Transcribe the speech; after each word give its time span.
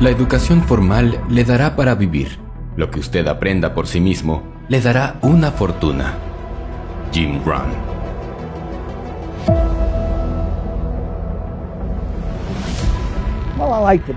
La 0.00 0.10
educación 0.10 0.62
formal 0.62 1.20
le 1.28 1.42
dará 1.42 1.74
para 1.74 1.96
vivir. 1.96 2.38
Lo 2.76 2.88
que 2.88 3.00
usted 3.00 3.26
aprenda 3.26 3.74
por 3.74 3.88
sí 3.88 4.00
mismo 4.00 4.44
le 4.68 4.80
dará 4.80 5.18
una 5.22 5.50
fortuna. 5.50 6.14
Jim 7.12 7.42
Brown. 7.44 7.72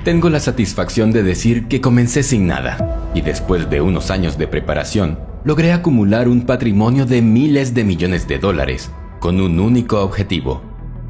Tengo 0.04 0.30
la 0.30 0.40
satisfacción 0.40 1.12
de 1.12 1.24
decir 1.24 1.68
que 1.68 1.82
comencé 1.82 2.22
sin 2.22 2.46
nada 2.46 3.10
y 3.16 3.22
después 3.22 3.68
de 3.72 3.82
unos 3.82 4.12
años 4.12 4.38
de 4.38 4.48
preparación 4.48 5.18
logré 5.44 5.74
acumular 5.74 6.28
un 6.28 6.46
patrimonio 6.46 7.08
de 7.08 7.24
miles 7.24 7.74
de 7.74 7.84
millones 7.86 8.28
de 8.28 8.38
dólares 8.38 8.92
con 9.20 9.42
un 9.42 9.60
único 9.60 10.02
objetivo, 10.04 10.62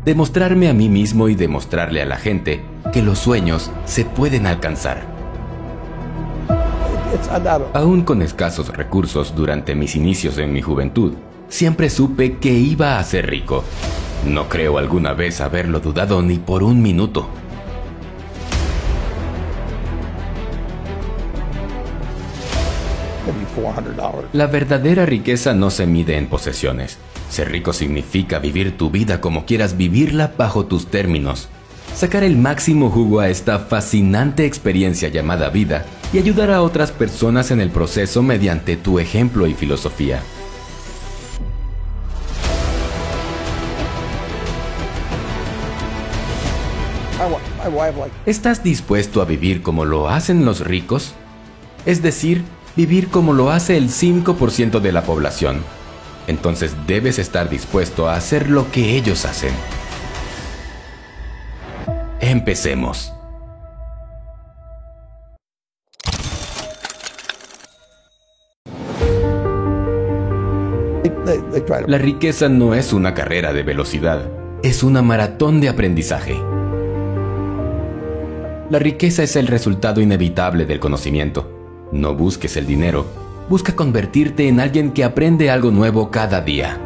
demostrarme 0.05 0.69
a 0.69 0.73
mí 0.73 0.89
mismo 0.89 1.29
y 1.29 1.35
demostrarle 1.35 2.01
a 2.01 2.05
la 2.05 2.17
gente 2.17 2.61
que 2.91 3.01
los 3.01 3.19
sueños 3.19 3.71
se 3.85 4.05
pueden 4.05 4.47
alcanzar. 4.47 5.03
Aún 7.73 8.03
con 8.03 8.21
escasos 8.21 8.69
recursos 8.69 9.35
durante 9.35 9.75
mis 9.75 9.95
inicios 9.95 10.37
en 10.37 10.53
mi 10.53 10.61
juventud, 10.61 11.13
siempre 11.49 11.89
supe 11.89 12.37
que 12.37 12.51
iba 12.51 12.97
a 12.97 13.03
ser 13.03 13.29
rico. 13.29 13.63
No 14.25 14.47
creo 14.49 14.77
alguna 14.77 15.13
vez 15.13 15.41
haberlo 15.41 15.79
dudado 15.79 16.21
ni 16.21 16.37
por 16.37 16.63
un 16.63 16.81
minuto. 16.81 17.27
La 24.33 24.47
verdadera 24.47 25.05
riqueza 25.05 25.53
no 25.53 25.69
se 25.71 25.85
mide 25.85 26.17
en 26.17 26.27
posesiones. 26.27 26.97
Ser 27.29 27.51
rico 27.51 27.73
significa 27.73 28.39
vivir 28.39 28.77
tu 28.77 28.91
vida 28.91 29.21
como 29.21 29.45
quieras 29.45 29.77
vivirla 29.77 30.33
bajo 30.37 30.65
tus 30.65 30.87
términos. 30.87 31.49
Sacar 31.95 32.23
el 32.23 32.37
máximo 32.37 32.89
jugo 32.89 33.19
a 33.19 33.29
esta 33.29 33.59
fascinante 33.59 34.45
experiencia 34.45 35.09
llamada 35.09 35.49
vida 35.49 35.85
y 36.13 36.17
ayudar 36.17 36.51
a 36.51 36.61
otras 36.61 36.91
personas 36.91 37.51
en 37.51 37.61
el 37.61 37.69
proceso 37.69 38.23
mediante 38.23 38.77
tu 38.77 38.99
ejemplo 38.99 39.47
y 39.47 39.53
filosofía. 39.53 40.21
¿Estás 48.25 48.63
dispuesto 48.63 49.21
a 49.21 49.25
vivir 49.25 49.61
como 49.61 49.85
lo 49.85 50.09
hacen 50.09 50.45
los 50.45 50.61
ricos? 50.61 51.13
Es 51.85 52.01
decir, 52.01 52.43
vivir 52.75 53.09
como 53.09 53.33
lo 53.33 53.51
hace 53.51 53.77
el 53.77 53.89
5% 53.89 54.79
de 54.79 54.91
la 54.91 55.03
población. 55.03 55.63
Entonces 56.27 56.75
debes 56.87 57.19
estar 57.19 57.49
dispuesto 57.49 58.07
a 58.07 58.15
hacer 58.15 58.49
lo 58.49 58.71
que 58.71 58.95
ellos 58.95 59.25
hacen. 59.25 59.53
Empecemos. 62.19 63.11
La 71.87 71.97
riqueza 71.97 72.49
no 72.49 72.75
es 72.75 72.93
una 72.93 73.13
carrera 73.13 73.53
de 73.53 73.63
velocidad, 73.63 74.29
es 74.63 74.83
una 74.83 75.01
maratón 75.01 75.59
de 75.59 75.69
aprendizaje. 75.69 76.35
La 78.69 78.79
riqueza 78.79 79.23
es 79.23 79.35
el 79.35 79.47
resultado 79.47 79.99
inevitable 80.01 80.65
del 80.65 80.79
conocimiento. 80.79 81.50
No 81.91 82.15
busques 82.15 82.55
el 82.55 82.65
dinero, 82.65 83.05
busca 83.49 83.75
convertirte 83.75 84.47
en 84.47 84.61
alguien 84.61 84.93
que 84.93 85.03
aprende 85.03 85.51
algo 85.51 85.71
nuevo 85.71 86.09
cada 86.09 86.39
día. 86.39 86.79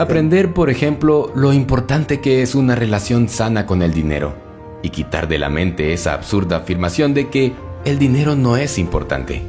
Aprender, 0.00 0.52
por 0.52 0.68
ejemplo, 0.68 1.30
lo 1.36 1.52
importante 1.52 2.20
que 2.20 2.42
es 2.42 2.56
una 2.56 2.74
relación 2.74 3.28
sana 3.28 3.64
con 3.64 3.82
el 3.82 3.94
dinero 3.94 4.34
y 4.82 4.90
quitar 4.90 5.28
de 5.28 5.38
la 5.38 5.48
mente 5.48 5.92
esa 5.92 6.14
absurda 6.14 6.56
afirmación 6.56 7.14
de 7.14 7.30
que 7.30 7.52
el 7.84 8.00
dinero 8.00 8.34
no 8.34 8.56
es 8.56 8.78
importante. 8.78 9.42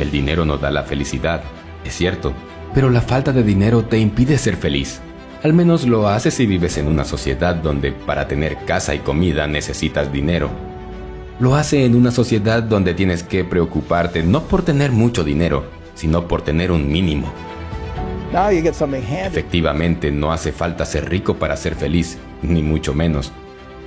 El 0.00 0.10
dinero 0.10 0.44
no 0.44 0.58
da 0.58 0.72
la 0.72 0.82
felicidad, 0.82 1.42
es 1.84 1.94
cierto, 1.94 2.32
pero 2.74 2.90
la 2.90 3.02
falta 3.02 3.32
de 3.32 3.44
dinero 3.44 3.84
te 3.84 3.98
impide 3.98 4.36
ser 4.36 4.56
feliz. 4.56 5.00
Al 5.44 5.52
menos 5.52 5.86
lo 5.86 6.08
haces 6.08 6.34
si 6.34 6.44
vives 6.44 6.76
en 6.76 6.88
una 6.88 7.04
sociedad 7.04 7.54
donde 7.54 7.92
para 7.92 8.26
tener 8.26 8.56
casa 8.64 8.96
y 8.96 8.98
comida 8.98 9.46
necesitas 9.46 10.10
dinero 10.10 10.50
lo 11.38 11.54
hace 11.54 11.84
en 11.84 11.94
una 11.94 12.10
sociedad 12.10 12.62
donde 12.62 12.94
tienes 12.94 13.22
que 13.22 13.44
preocuparte 13.44 14.22
no 14.22 14.44
por 14.44 14.62
tener 14.62 14.90
mucho 14.92 15.22
dinero, 15.22 15.64
sino 15.94 16.26
por 16.28 16.42
tener 16.42 16.72
un 16.72 16.90
mínimo. 16.90 17.30
Efectivamente, 19.26 20.10
no 20.10 20.32
hace 20.32 20.52
falta 20.52 20.84
ser 20.84 21.08
rico 21.08 21.34
para 21.36 21.56
ser 21.56 21.74
feliz, 21.74 22.18
ni 22.42 22.62
mucho 22.62 22.94
menos. 22.94 23.32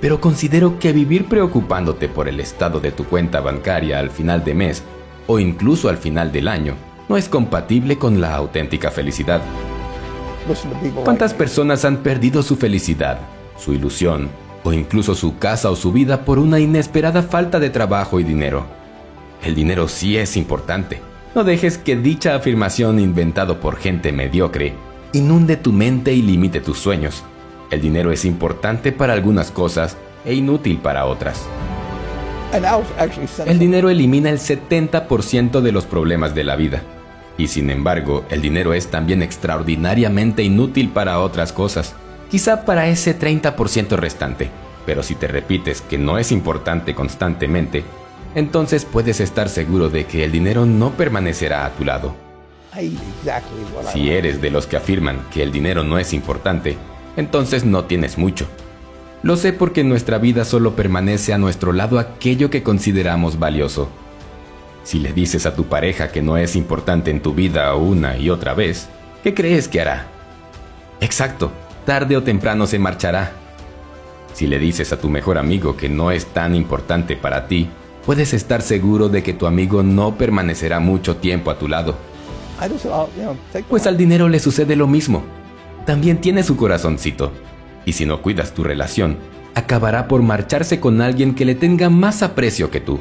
Pero 0.00 0.20
considero 0.20 0.78
que 0.78 0.92
vivir 0.92 1.26
preocupándote 1.26 2.08
por 2.08 2.28
el 2.28 2.40
estado 2.40 2.80
de 2.80 2.92
tu 2.92 3.04
cuenta 3.04 3.40
bancaria 3.40 3.98
al 3.98 4.10
final 4.10 4.44
de 4.44 4.54
mes, 4.54 4.82
o 5.26 5.38
incluso 5.38 5.88
al 5.88 5.98
final 5.98 6.32
del 6.32 6.48
año, 6.48 6.74
no 7.08 7.16
es 7.16 7.28
compatible 7.28 7.98
con 7.98 8.20
la 8.20 8.34
auténtica 8.34 8.90
felicidad. 8.90 9.42
¿Cuántas 11.04 11.34
personas 11.34 11.84
han 11.84 11.98
perdido 11.98 12.42
su 12.42 12.56
felicidad, 12.56 13.20
su 13.58 13.74
ilusión, 13.74 14.30
o 14.64 14.72
incluso 14.72 15.14
su 15.14 15.38
casa 15.38 15.70
o 15.70 15.76
su 15.76 15.92
vida 15.92 16.24
por 16.24 16.38
una 16.38 16.60
inesperada 16.60 17.22
falta 17.22 17.58
de 17.60 17.70
trabajo 17.70 18.20
y 18.20 18.24
dinero. 18.24 18.66
El 19.42 19.54
dinero 19.54 19.88
sí 19.88 20.16
es 20.16 20.36
importante. 20.36 21.00
No 21.34 21.44
dejes 21.44 21.78
que 21.78 21.96
dicha 21.96 22.34
afirmación 22.34 22.98
inventado 22.98 23.60
por 23.60 23.76
gente 23.76 24.12
mediocre 24.12 24.74
inunde 25.12 25.56
tu 25.56 25.72
mente 25.72 26.12
y 26.12 26.22
limite 26.22 26.60
tus 26.60 26.78
sueños. 26.78 27.24
El 27.70 27.80
dinero 27.80 28.12
es 28.12 28.24
importante 28.24 28.92
para 28.92 29.12
algunas 29.12 29.50
cosas 29.50 29.96
e 30.24 30.34
inútil 30.34 30.78
para 30.78 31.06
otras. 31.06 31.46
El 33.46 33.58
dinero 33.58 33.90
elimina 33.90 34.28
el 34.28 34.38
70% 34.38 35.60
de 35.60 35.72
los 35.72 35.86
problemas 35.86 36.34
de 36.34 36.44
la 36.44 36.56
vida. 36.56 36.82
Y 37.38 37.46
sin 37.46 37.70
embargo, 37.70 38.24
el 38.28 38.42
dinero 38.42 38.74
es 38.74 38.88
también 38.88 39.22
extraordinariamente 39.22 40.42
inútil 40.42 40.90
para 40.90 41.20
otras 41.20 41.52
cosas 41.52 41.94
quizá 42.30 42.64
para 42.64 42.88
ese 42.88 43.18
30% 43.18 43.96
restante. 43.96 44.50
Pero 44.86 45.02
si 45.02 45.14
te 45.14 45.26
repites 45.26 45.82
que 45.82 45.98
no 45.98 46.18
es 46.18 46.32
importante 46.32 46.94
constantemente, 46.94 47.84
entonces 48.34 48.84
puedes 48.84 49.20
estar 49.20 49.48
seguro 49.48 49.90
de 49.90 50.06
que 50.06 50.24
el 50.24 50.32
dinero 50.32 50.64
no 50.64 50.92
permanecerá 50.92 51.66
a 51.66 51.70
tu 51.70 51.84
lado. 51.84 52.14
Si 53.92 54.10
eres 54.10 54.40
de 54.40 54.50
los 54.50 54.66
que 54.66 54.76
afirman 54.76 55.26
que 55.32 55.42
el 55.42 55.50
dinero 55.50 55.82
no 55.82 55.98
es 55.98 56.12
importante, 56.12 56.76
entonces 57.16 57.64
no 57.64 57.84
tienes 57.84 58.16
mucho. 58.16 58.46
Lo 59.22 59.36
sé 59.36 59.52
porque 59.52 59.82
en 59.82 59.88
nuestra 59.88 60.18
vida 60.18 60.44
solo 60.44 60.76
permanece 60.76 61.34
a 61.34 61.38
nuestro 61.38 61.72
lado 61.72 61.98
aquello 61.98 62.48
que 62.48 62.62
consideramos 62.62 63.38
valioso. 63.38 63.88
Si 64.82 64.98
le 64.98 65.12
dices 65.12 65.44
a 65.44 65.54
tu 65.54 65.64
pareja 65.64 66.10
que 66.10 66.22
no 66.22 66.38
es 66.38 66.56
importante 66.56 67.10
en 67.10 67.20
tu 67.20 67.34
vida 67.34 67.74
una 67.74 68.16
y 68.16 68.30
otra 68.30 68.54
vez, 68.54 68.88
¿qué 69.22 69.34
crees 69.34 69.68
que 69.68 69.80
hará? 69.80 70.06
Exacto, 71.00 71.52
tarde 71.84 72.16
o 72.16 72.22
temprano 72.22 72.66
se 72.66 72.78
marchará. 72.78 73.32
Si 74.32 74.46
le 74.46 74.58
dices 74.58 74.92
a 74.92 75.00
tu 75.00 75.08
mejor 75.08 75.38
amigo 75.38 75.76
que 75.76 75.88
no 75.88 76.10
es 76.10 76.26
tan 76.26 76.54
importante 76.54 77.16
para 77.16 77.46
ti, 77.48 77.68
puedes 78.06 78.32
estar 78.32 78.62
seguro 78.62 79.08
de 79.08 79.22
que 79.22 79.32
tu 79.32 79.46
amigo 79.46 79.82
no 79.82 80.16
permanecerá 80.16 80.80
mucho 80.80 81.16
tiempo 81.16 81.50
a 81.50 81.58
tu 81.58 81.68
lado. 81.68 81.96
Pues 83.68 83.86
al 83.86 83.96
dinero 83.96 84.28
le 84.28 84.38
sucede 84.38 84.76
lo 84.76 84.86
mismo. 84.86 85.22
También 85.86 86.20
tiene 86.20 86.42
su 86.42 86.56
corazoncito. 86.56 87.32
Y 87.84 87.92
si 87.92 88.06
no 88.06 88.20
cuidas 88.22 88.52
tu 88.52 88.62
relación, 88.62 89.16
acabará 89.54 90.06
por 90.08 90.22
marcharse 90.22 90.80
con 90.80 91.00
alguien 91.00 91.34
que 91.34 91.44
le 91.44 91.54
tenga 91.54 91.90
más 91.90 92.22
aprecio 92.22 92.70
que 92.70 92.80
tú. 92.80 93.00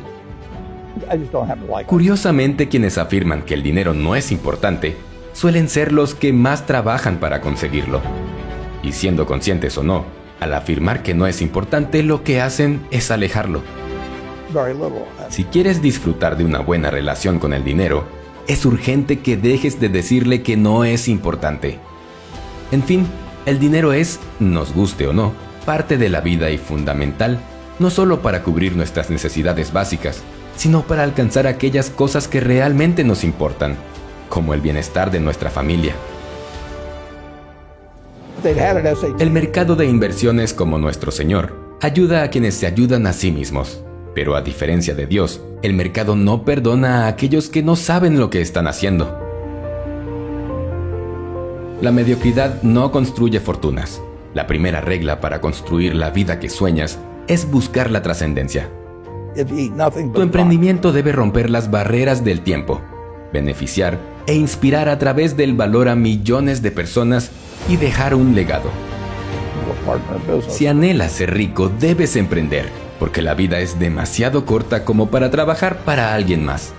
Curiosamente, 1.85 2.68
quienes 2.68 2.97
afirman 2.97 3.44
que 3.44 3.53
el 3.53 3.63
dinero 3.63 3.94
no 3.94 4.16
es 4.16 4.31
importante, 4.31 4.95
suelen 5.34 5.69
ser 5.69 5.91
los 5.91 6.16
que 6.16 6.34
más 6.34 6.66
trabajan 6.66 7.19
para 7.19 7.41
conseguirlo. 7.41 8.01
Y 8.84 8.94
siendo 8.94 9.25
conscientes 9.25 9.77
o 9.77 9.83
no, 9.83 10.06
al 10.39 10.53
afirmar 10.53 11.03
que 11.03 11.13
no 11.13 11.27
es 11.27 11.42
importante, 11.42 12.03
lo 12.03 12.24
que 12.24 12.42
hacen 12.42 12.81
es 12.92 13.12
alejarlo. 13.12 13.62
Si 15.30 15.44
quieres 15.44 15.81
disfrutar 15.81 16.38
de 16.38 16.45
una 16.45 16.59
buena 16.59 16.89
relación 16.89 17.39
con 17.39 17.53
el 17.53 17.63
dinero, 17.63 18.06
es 18.48 18.65
urgente 18.65 19.19
que 19.19 19.38
dejes 19.38 19.80
de 19.80 19.89
decirle 19.89 20.42
que 20.42 20.57
no 20.57 20.86
es 20.86 21.07
importante. 21.07 21.77
En 22.71 22.83
fin, 22.83 23.06
el 23.45 23.59
dinero 23.59 23.94
es, 23.94 24.19
nos 24.39 24.74
guste 24.74 25.07
o 25.07 25.13
no, 25.13 25.33
parte 25.65 25.98
de 25.98 26.09
la 26.09 26.21
vida 26.21 26.50
y 26.50 26.57
fundamental, 26.57 27.39
no 27.77 27.89
solo 27.89 28.21
para 28.21 28.42
cubrir 28.42 28.75
nuestras 28.75 29.09
necesidades 29.09 29.71
básicas, 29.71 30.24
sino 30.56 30.81
para 30.81 31.03
alcanzar 31.03 31.45
aquellas 31.45 31.89
cosas 31.89 32.27
que 32.27 32.39
realmente 32.39 33.03
nos 33.03 33.24
importan, 33.24 33.77
como 34.30 34.53
el 34.53 34.62
bienestar 34.62 35.12
de 35.12 35.19
nuestra 35.19 35.50
familia. 35.50 35.94
El 39.19 39.31
mercado 39.31 39.75
de 39.75 39.86
inversiones 39.86 40.53
como 40.53 40.77
nuestro 40.77 41.12
Señor 41.12 41.77
ayuda 41.81 42.24
a 42.24 42.30
quienes 42.30 42.56
se 42.56 42.68
ayudan 42.68 43.06
a 43.07 43.13
sí 43.13 43.31
mismos. 43.31 43.83
Pero 44.15 44.36
a 44.36 44.41
diferencia 44.41 44.95
de 44.95 45.07
Dios, 45.07 45.41
el 45.62 45.74
mercado 45.74 46.15
no 46.15 46.45
perdona 46.45 47.06
a 47.06 47.07
aquellos 47.07 47.50
que 47.50 47.63
no 47.63 47.75
saben 47.75 48.19
lo 48.19 48.30
que 48.30 48.41
están 48.41 48.68
haciendo. 48.68 49.18
La 51.81 51.91
mediocridad 51.91 52.62
no 52.62 52.91
construye 52.91 53.39
fortunas. 53.39 54.01
La 54.33 54.47
primera 54.47 54.80
regla 54.81 55.19
para 55.19 55.41
construir 55.41 55.95
la 55.95 56.09
vida 56.12 56.39
que 56.39 56.50
sueñas 56.50 57.00
es 57.27 57.50
buscar 57.50 57.91
la 57.91 58.01
trascendencia. 58.01 58.69
Tu 59.36 60.21
emprendimiento 60.21 60.91
debe 60.91 61.12
romper 61.12 61.50
las 61.50 61.71
barreras 61.71 62.24
del 62.24 62.41
tiempo, 62.41 62.81
beneficiar 63.33 64.00
e 64.27 64.36
inspirar 64.36 64.89
a 64.89 64.97
través 64.97 65.38
del 65.38 65.56
valor 65.56 65.88
a 65.88 65.95
millones 65.95 66.62
de 66.62 66.71
personas 66.71 67.31
y 67.67 67.77
dejar 67.77 68.15
un 68.15 68.35
legado. 68.35 68.69
Si 70.47 70.67
anhelas 70.67 71.11
ser 71.11 71.33
rico, 71.33 71.69
debes 71.69 72.15
emprender, 72.15 72.69
porque 73.00 73.21
la 73.21 73.33
vida 73.33 73.59
es 73.59 73.79
demasiado 73.79 74.45
corta 74.45 74.85
como 74.85 75.09
para 75.09 75.29
trabajar 75.29 75.79
para 75.79 76.13
alguien 76.13 76.45
más. 76.45 76.73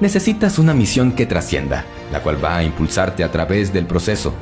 Necesitas 0.00 0.58
una 0.58 0.74
misión 0.74 1.12
que 1.12 1.26
trascienda, 1.26 1.84
la 2.12 2.20
cual 2.22 2.42
va 2.42 2.56
a 2.56 2.64
impulsarte 2.64 3.24
a 3.24 3.30
través 3.30 3.72
del 3.72 3.86
proceso. 3.86 4.34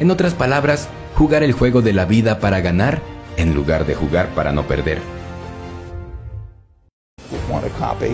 En 0.00 0.10
otras 0.10 0.34
palabras, 0.34 0.88
jugar 1.14 1.42
el 1.42 1.52
juego 1.52 1.82
de 1.82 1.92
la 1.92 2.04
vida 2.04 2.40
para 2.40 2.60
ganar 2.60 3.00
en 3.36 3.54
lugar 3.54 3.86
de 3.86 3.94
jugar 3.94 4.28
para 4.28 4.52
no 4.52 4.64
perder. 4.64 5.00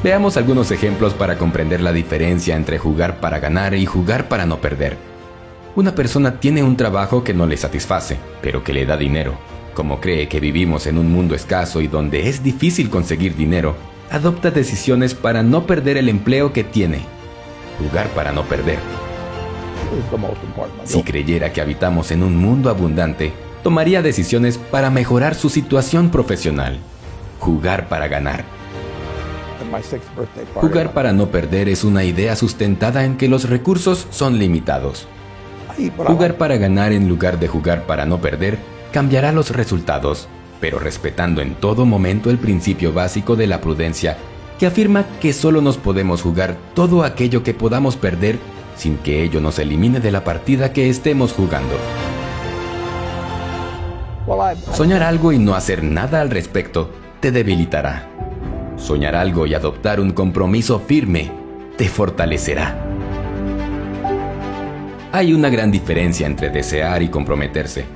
Veamos 0.02 0.36
algunos 0.36 0.70
ejemplos 0.70 1.14
para 1.14 1.38
comprender 1.38 1.80
la 1.80 1.92
diferencia 1.92 2.56
entre 2.56 2.78
jugar 2.78 3.20
para 3.20 3.38
ganar 3.38 3.74
y 3.74 3.86
jugar 3.86 4.28
para 4.28 4.46
no 4.46 4.58
perder. 4.58 4.96
Una 5.78 5.94
persona 5.94 6.40
tiene 6.40 6.64
un 6.64 6.76
trabajo 6.76 7.22
que 7.22 7.32
no 7.32 7.46
le 7.46 7.56
satisface, 7.56 8.18
pero 8.42 8.64
que 8.64 8.72
le 8.72 8.84
da 8.84 8.96
dinero. 8.96 9.38
Como 9.74 10.00
cree 10.00 10.26
que 10.26 10.40
vivimos 10.40 10.88
en 10.88 10.98
un 10.98 11.12
mundo 11.12 11.36
escaso 11.36 11.80
y 11.80 11.86
donde 11.86 12.28
es 12.28 12.42
difícil 12.42 12.90
conseguir 12.90 13.36
dinero, 13.36 13.76
adopta 14.10 14.50
decisiones 14.50 15.14
para 15.14 15.44
no 15.44 15.68
perder 15.68 15.96
el 15.96 16.08
empleo 16.08 16.52
que 16.52 16.64
tiene. 16.64 17.02
Jugar 17.78 18.08
para 18.08 18.32
no 18.32 18.42
perder. 18.42 18.80
Si 20.82 21.04
creyera 21.04 21.52
que 21.52 21.60
habitamos 21.60 22.10
en 22.10 22.24
un 22.24 22.36
mundo 22.36 22.70
abundante, 22.70 23.32
tomaría 23.62 24.02
decisiones 24.02 24.58
para 24.58 24.90
mejorar 24.90 25.36
su 25.36 25.48
situación 25.48 26.10
profesional. 26.10 26.80
Jugar 27.38 27.88
para 27.88 28.08
ganar. 28.08 28.44
Jugar 30.54 30.92
para 30.92 31.12
no 31.12 31.28
perder 31.28 31.68
es 31.68 31.84
una 31.84 32.02
idea 32.02 32.34
sustentada 32.34 33.04
en 33.04 33.16
que 33.16 33.28
los 33.28 33.48
recursos 33.48 34.08
son 34.10 34.40
limitados. 34.40 35.06
Jugar 35.96 36.36
para 36.36 36.56
ganar 36.56 36.92
en 36.92 37.08
lugar 37.08 37.38
de 37.38 37.48
jugar 37.48 37.86
para 37.86 38.04
no 38.06 38.20
perder 38.20 38.58
cambiará 38.92 39.32
los 39.32 39.50
resultados, 39.50 40.28
pero 40.60 40.78
respetando 40.78 41.40
en 41.40 41.54
todo 41.54 41.86
momento 41.86 42.30
el 42.30 42.38
principio 42.38 42.92
básico 42.92 43.36
de 43.36 43.46
la 43.46 43.60
prudencia 43.60 44.16
que 44.58 44.66
afirma 44.66 45.06
que 45.20 45.32
solo 45.32 45.60
nos 45.60 45.76
podemos 45.76 46.22
jugar 46.22 46.56
todo 46.74 47.04
aquello 47.04 47.42
que 47.42 47.54
podamos 47.54 47.96
perder 47.96 48.38
sin 48.76 48.96
que 48.98 49.22
ello 49.22 49.40
nos 49.40 49.58
elimine 49.58 50.00
de 50.00 50.10
la 50.10 50.24
partida 50.24 50.72
que 50.72 50.88
estemos 50.88 51.32
jugando. 51.32 51.74
Soñar 54.74 55.02
algo 55.02 55.32
y 55.32 55.38
no 55.38 55.54
hacer 55.54 55.82
nada 55.82 56.20
al 56.20 56.30
respecto 56.30 56.90
te 57.20 57.32
debilitará. 57.32 58.08
Soñar 58.76 59.16
algo 59.16 59.46
y 59.46 59.54
adoptar 59.54 60.00
un 60.00 60.12
compromiso 60.12 60.78
firme 60.80 61.32
te 61.76 61.88
fortalecerá. 61.88 62.87
Hay 65.10 65.32
una 65.32 65.48
gran 65.48 65.70
diferencia 65.70 66.26
entre 66.26 66.50
desear 66.50 67.02
y 67.02 67.08
comprometerse. 67.08 67.86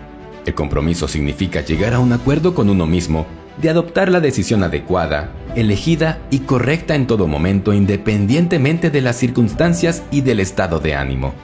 El 0.47 0.55
compromiso 0.55 1.07
significa 1.07 1.61
llegar 1.61 1.93
a 1.93 1.99
un 1.99 2.15
acuerdo 2.15 2.55
con 2.55 2.71
uno 2.71 2.87
mismo 2.87 3.27
de 3.61 3.69
adoptar 3.69 4.11
la 4.11 4.21
decisión 4.21 4.63
adecuada, 4.63 5.31
elegida 5.55 6.21
y 6.31 6.41
correcta 6.41 6.95
en 6.95 7.07
todo 7.07 7.27
momento 7.27 7.75
independientemente 7.75 8.89
de 8.89 9.03
las 9.03 9.17
circunstancias 9.17 10.03
y 10.11 10.23
del 10.23 10.41
estado 10.41 10.81
de 10.81 10.95
ánimo. 10.95 11.35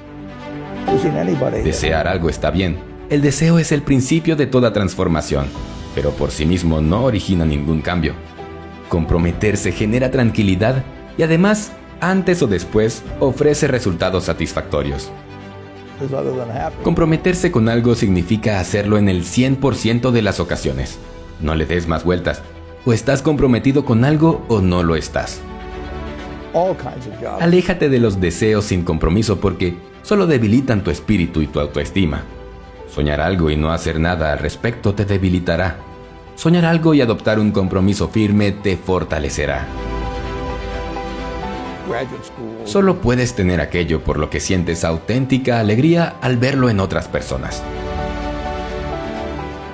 Desear 1.62 2.08
algo 2.08 2.30
está 2.30 2.50
bien. 2.50 2.78
El 3.10 3.20
deseo 3.20 3.58
es 3.58 3.70
el 3.70 3.82
principio 3.82 4.36
de 4.36 4.46
toda 4.46 4.72
transformación, 4.72 5.48
pero 5.94 6.12
por 6.12 6.30
sí 6.30 6.46
mismo 6.46 6.80
no 6.80 7.04
origina 7.04 7.44
ningún 7.44 7.82
cambio. 7.82 8.14
Comprometerse 8.88 9.72
genera 9.72 10.10
tranquilidad 10.10 10.82
y 11.18 11.24
además, 11.24 11.72
antes 12.00 12.42
o 12.42 12.46
después, 12.46 13.02
ofrece 13.20 13.68
resultados 13.68 14.24
satisfactorios. 14.24 15.12
Comprometerse 16.82 17.50
con 17.50 17.68
algo 17.68 17.94
significa 17.94 18.60
hacerlo 18.60 18.98
en 18.98 19.08
el 19.08 19.24
100% 19.24 20.10
de 20.10 20.22
las 20.22 20.40
ocasiones. 20.40 20.98
No 21.40 21.54
le 21.54 21.66
des 21.66 21.86
más 21.88 22.04
vueltas. 22.04 22.42
O 22.84 22.92
estás 22.92 23.22
comprometido 23.22 23.84
con 23.84 24.04
algo 24.04 24.44
o 24.48 24.60
no 24.60 24.82
lo 24.82 24.96
estás. 24.96 25.40
Aléjate 27.40 27.88
de 27.88 27.98
los 27.98 28.20
deseos 28.20 28.64
sin 28.64 28.82
compromiso 28.82 29.38
porque 29.38 29.76
solo 30.02 30.26
debilitan 30.26 30.82
tu 30.82 30.90
espíritu 30.90 31.42
y 31.42 31.46
tu 31.46 31.60
autoestima. 31.60 32.22
Soñar 32.88 33.20
algo 33.20 33.50
y 33.50 33.56
no 33.56 33.70
hacer 33.70 34.00
nada 34.00 34.32
al 34.32 34.38
respecto 34.38 34.94
te 34.94 35.04
debilitará. 35.04 35.78
Soñar 36.36 36.64
algo 36.64 36.94
y 36.94 37.00
adoptar 37.00 37.38
un 37.38 37.50
compromiso 37.50 38.08
firme 38.08 38.52
te 38.52 38.76
fortalecerá. 38.76 39.66
Solo 42.64 43.00
puedes 43.00 43.34
tener 43.34 43.60
aquello 43.60 44.02
por 44.02 44.18
lo 44.18 44.30
que 44.30 44.40
sientes 44.40 44.84
auténtica 44.84 45.60
alegría 45.60 46.16
al 46.20 46.36
verlo 46.36 46.68
en 46.70 46.80
otras 46.80 47.08
personas. 47.08 47.62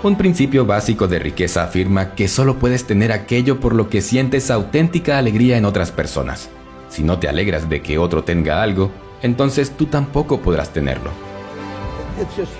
Un 0.02 0.16
principio 0.16 0.66
básico 0.66 1.08
de 1.08 1.18
riqueza 1.18 1.64
afirma 1.64 2.14
que 2.14 2.28
solo 2.28 2.58
puedes 2.58 2.86
tener 2.86 3.10
aquello 3.10 3.58
por 3.58 3.74
lo 3.74 3.88
que 3.88 4.02
sientes 4.02 4.50
auténtica 4.50 5.16
alegría 5.16 5.56
en 5.56 5.64
otras 5.64 5.92
personas. 5.92 6.50
Si 6.90 7.02
no 7.02 7.18
te 7.18 7.28
alegras 7.28 7.68
de 7.70 7.80
que 7.80 7.98
otro 7.98 8.22
tenga 8.22 8.62
algo, 8.62 8.90
entonces 9.22 9.70
tú 9.70 9.86
tampoco 9.86 10.40
podrás 10.40 10.72
tenerlo. 10.72 11.10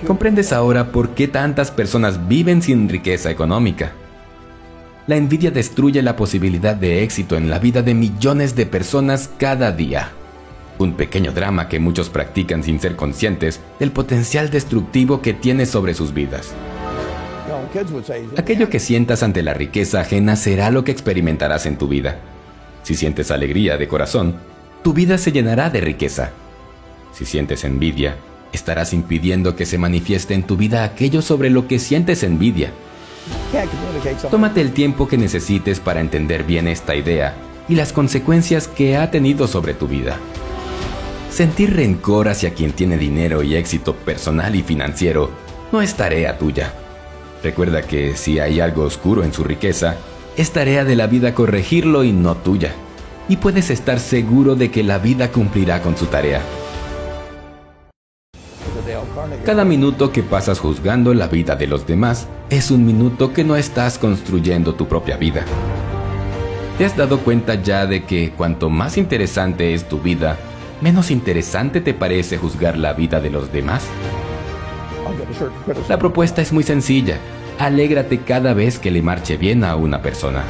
¿Comprendes 0.06 0.52
ahora 0.52 0.90
por 0.90 1.10
qué 1.10 1.28
tantas 1.28 1.70
personas 1.70 2.26
viven 2.26 2.62
sin 2.62 2.88
riqueza 2.88 3.30
económica? 3.30 3.92
La 5.06 5.16
envidia 5.16 5.50
destruye 5.50 6.00
la 6.00 6.16
posibilidad 6.16 6.74
de 6.74 7.02
éxito 7.02 7.36
en 7.36 7.50
la 7.50 7.58
vida 7.58 7.82
de 7.82 7.92
millones 7.92 8.56
de 8.56 8.64
personas 8.64 9.28
cada 9.36 9.70
día. 9.70 10.12
Un 10.78 10.94
pequeño 10.94 11.32
drama 11.32 11.68
que 11.68 11.78
muchos 11.78 12.08
practican 12.08 12.62
sin 12.62 12.80
ser 12.80 12.96
conscientes 12.96 13.60
del 13.78 13.90
potencial 13.90 14.48
destructivo 14.48 15.20
que 15.20 15.34
tiene 15.34 15.66
sobre 15.66 15.92
sus 15.92 16.14
vidas. 16.14 16.54
Aquello 18.38 18.70
que 18.70 18.80
sientas 18.80 19.22
ante 19.22 19.42
la 19.42 19.52
riqueza 19.52 20.00
ajena 20.00 20.36
será 20.36 20.70
lo 20.70 20.84
que 20.84 20.92
experimentarás 20.92 21.66
en 21.66 21.76
tu 21.76 21.86
vida. 21.86 22.16
Si 22.82 22.94
sientes 22.94 23.30
alegría 23.30 23.76
de 23.76 23.88
corazón, 23.88 24.36
tu 24.82 24.94
vida 24.94 25.18
se 25.18 25.32
llenará 25.32 25.68
de 25.68 25.82
riqueza. 25.82 26.30
Si 27.12 27.26
sientes 27.26 27.64
envidia, 27.64 28.16
estarás 28.54 28.94
impidiendo 28.94 29.54
que 29.54 29.66
se 29.66 29.76
manifieste 29.76 30.32
en 30.32 30.44
tu 30.44 30.56
vida 30.56 30.82
aquello 30.82 31.20
sobre 31.20 31.50
lo 31.50 31.68
que 31.68 31.78
sientes 31.78 32.22
envidia 32.22 32.72
Tómate 34.30 34.60
el 34.60 34.72
tiempo 34.72 35.06
que 35.06 35.16
necesites 35.16 35.80
para 35.80 36.00
entender 36.00 36.44
bien 36.44 36.68
esta 36.68 36.94
idea 36.94 37.34
y 37.68 37.74
las 37.76 37.92
consecuencias 37.92 38.68
que 38.68 38.96
ha 38.96 39.10
tenido 39.10 39.46
sobre 39.46 39.74
tu 39.74 39.86
vida. 39.86 40.18
Sentir 41.30 41.74
rencor 41.74 42.28
hacia 42.28 42.54
quien 42.54 42.72
tiene 42.72 42.96
dinero 42.96 43.42
y 43.42 43.56
éxito 43.56 43.94
personal 43.94 44.54
y 44.54 44.62
financiero 44.62 45.30
no 45.72 45.82
es 45.82 45.94
tarea 45.94 46.38
tuya. 46.38 46.72
Recuerda 47.42 47.82
que 47.82 48.16
si 48.16 48.38
hay 48.38 48.60
algo 48.60 48.84
oscuro 48.84 49.24
en 49.24 49.32
su 49.32 49.44
riqueza, 49.44 49.96
es 50.36 50.50
tarea 50.52 50.84
de 50.84 50.96
la 50.96 51.06
vida 51.06 51.34
corregirlo 51.34 52.04
y 52.04 52.12
no 52.12 52.36
tuya. 52.36 52.72
Y 53.28 53.36
puedes 53.36 53.70
estar 53.70 54.00
seguro 54.00 54.54
de 54.56 54.70
que 54.70 54.82
la 54.82 54.98
vida 54.98 55.30
cumplirá 55.30 55.80
con 55.80 55.96
su 55.96 56.06
tarea. 56.06 56.42
Cada 59.44 59.66
minuto 59.66 60.10
que 60.10 60.22
pasas 60.22 60.58
juzgando 60.58 61.12
la 61.12 61.26
vida 61.26 61.54
de 61.54 61.66
los 61.66 61.86
demás 61.86 62.28
es 62.48 62.70
un 62.70 62.86
minuto 62.86 63.34
que 63.34 63.44
no 63.44 63.56
estás 63.56 63.98
construyendo 63.98 64.74
tu 64.74 64.88
propia 64.88 65.18
vida. 65.18 65.44
¿Te 66.78 66.86
has 66.86 66.96
dado 66.96 67.18
cuenta 67.18 67.54
ya 67.56 67.84
de 67.84 68.04
que 68.04 68.30
cuanto 68.30 68.70
más 68.70 68.96
interesante 68.96 69.74
es 69.74 69.86
tu 69.86 70.00
vida, 70.00 70.38
menos 70.80 71.10
interesante 71.10 71.82
te 71.82 71.92
parece 71.92 72.38
juzgar 72.38 72.78
la 72.78 72.94
vida 72.94 73.20
de 73.20 73.28
los 73.28 73.52
demás? 73.52 73.84
La 75.90 75.98
propuesta 75.98 76.40
es 76.40 76.50
muy 76.50 76.64
sencilla. 76.64 77.18
Alégrate 77.58 78.20
cada 78.20 78.54
vez 78.54 78.78
que 78.78 78.90
le 78.90 79.02
marche 79.02 79.36
bien 79.36 79.62
a 79.62 79.76
una 79.76 80.00
persona. 80.00 80.42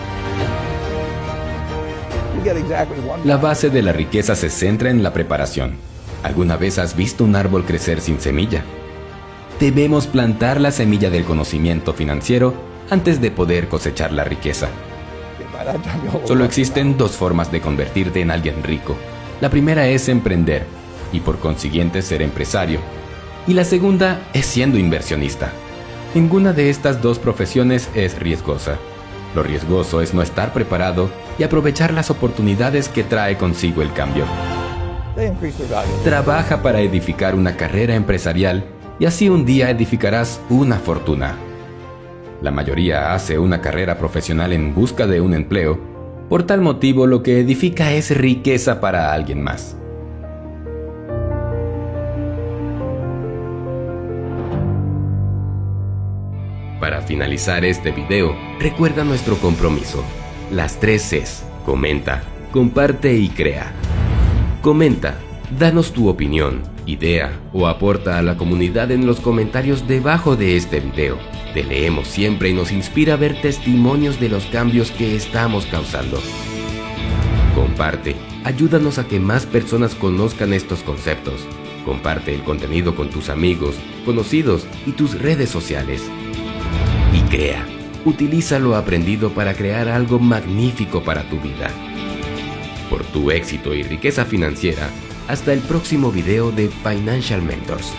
La 3.25 3.39
base 3.39 3.71
de 3.71 3.83
la 3.83 3.93
riqueza 3.93 4.37
se 4.37 4.51
centra 4.51 4.91
en 4.91 5.03
la 5.03 5.13
preparación. 5.13 5.79
¿Alguna 6.23 6.57
vez 6.57 6.79
has 6.79 6.95
visto 6.95 7.25
un 7.25 7.35
árbol 7.35 7.65
crecer 7.65 8.01
sin 8.01 8.21
semilla? 8.21 8.63
Debemos 9.61 10.07
plantar 10.07 10.61
la 10.61 10.71
semilla 10.71 11.11
del 11.11 11.25
conocimiento 11.25 11.93
financiero 11.93 12.55
antes 12.91 13.21
de 13.21 13.31
poder 13.31 13.69
cosechar 13.69 14.13
la 14.13 14.25
riqueza. 14.25 14.69
Solo 16.25 16.45
existen 16.45 16.97
dos 16.97 17.13
formas 17.13 17.51
de 17.51 17.61
convertirte 17.61 18.21
en 18.21 18.31
alguien 18.31 18.63
rico. 18.63 18.97
La 19.41 19.51
primera 19.51 19.87
es 19.87 20.09
emprender 20.09 20.67
y 21.13 21.21
por 21.21 21.39
consiguiente 21.39 22.03
ser 22.03 22.23
empresario. 22.23 22.81
Y 23.47 23.55
la 23.55 23.65
segunda 23.65 24.21
es 24.33 24.47
siendo 24.47 24.79
inversionista. 24.79 25.53
Ninguna 26.15 26.53
de 26.53 26.71
estas 26.71 27.03
dos 27.03 27.19
profesiones 27.19 27.89
es 27.95 28.19
riesgosa. 28.19 28.79
Lo 29.35 29.43
riesgoso 29.43 30.01
es 30.01 30.15
no 30.15 30.23
estar 30.23 30.53
preparado 30.53 31.11
y 31.39 31.43
aprovechar 31.43 31.93
las 31.93 32.11
oportunidades 32.11 32.89
que 32.89 33.03
trae 33.03 33.37
consigo 33.37 33.83
el 33.83 33.93
cambio. 33.93 34.25
Trabaja 36.05 36.63
para 36.63 36.81
edificar 36.81 37.35
una 37.35 37.57
carrera 37.57 37.95
empresarial 37.95 38.65
y 38.99 39.07
así 39.07 39.29
un 39.29 39.45
día 39.45 39.71
edificarás 39.71 40.41
una 40.51 40.79
fortuna. 40.79 41.37
La 42.43 42.51
mayoría 42.51 43.15
hace 43.15 43.39
una 43.39 43.61
carrera 43.61 43.99
profesional 43.99 44.53
en 44.53 44.75
busca 44.75 45.07
de 45.07 45.21
un 45.21 45.35
empleo. 45.35 45.79
Por 46.29 46.45
tal 46.45 46.61
motivo 46.61 47.07
lo 47.07 47.23
que 47.23 47.41
edifica 47.41 47.93
es 47.93 48.17
riqueza 48.17 48.81
para 48.81 49.13
alguien 49.13 49.43
más. 49.43 49.77
Para 56.81 57.01
finalizar 57.01 57.65
este 57.65 57.93
video, 57.93 58.37
recuerda 58.61 59.05
nuestro 59.05 59.37
compromiso. 59.37 60.05
Las 60.51 60.79
tres 60.79 61.03
Cs. 61.09 61.45
Comenta, 61.65 62.23
comparte 62.53 63.15
y 63.15 63.31
crea. 63.31 63.73
Comenta, 64.61 65.15
danos 65.59 65.93
tu 65.93 66.09
opinión, 66.11 66.61
idea 66.87 67.41
o 67.53 67.67
aporta 67.67 68.19
a 68.19 68.23
la 68.23 68.37
comunidad 68.37 68.91
en 68.91 69.07
los 69.07 69.21
comentarios 69.21 69.87
debajo 69.87 70.37
de 70.37 70.57
este 70.57 70.81
video. 70.81 71.19
Te 71.55 71.65
leemos 71.65 72.09
siempre 72.09 72.51
y 72.51 72.55
nos 72.55 72.73
inspira 72.73 73.15
a 73.15 73.17
ver 73.17 73.41
testimonios 73.41 74.21
de 74.21 74.29
los 74.29 74.47
cambios 74.47 74.91
que 74.91 75.15
estamos 75.15 75.67
causando. 75.67 76.21
Comparte, 77.55 78.17
ayúdanos 78.45 78.99
a 78.99 79.07
que 79.07 79.21
más 79.21 79.47
personas 79.47 79.95
conozcan 79.95 80.53
estos 80.53 80.83
conceptos. 80.83 81.47
Comparte 81.85 82.35
el 82.35 82.43
contenido 82.43 82.97
con 82.97 83.11
tus 83.11 83.29
amigos, 83.29 83.77
conocidos 84.05 84.67
y 84.87 84.93
tus 84.93 85.21
redes 85.21 85.51
sociales 85.51 86.03
y 87.13 87.21
crea. 87.31 87.65
Utiliza 88.05 88.59
lo 88.59 88.75
aprendido 88.75 89.31
para 89.31 89.55
crear 89.55 89.89
algo 89.89 90.19
magnífico 90.19 91.03
para 91.03 91.29
tu 91.29 91.39
vida. 91.41 91.71
Por 92.91 93.05
tu 93.05 93.31
éxito 93.31 93.75
y 93.75 93.83
riqueza 93.83 94.25
financiera, 94.25 94.91
hasta 95.29 95.53
el 95.53 95.61
próximo 95.61 96.11
video 96.11 96.51
de 96.51 96.69
Financial 96.69 97.43
Mentors. 97.43 97.93